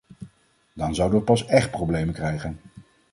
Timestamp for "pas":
1.25-1.45